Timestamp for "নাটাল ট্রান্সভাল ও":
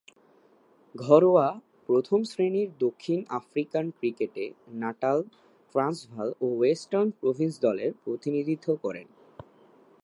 4.73-6.45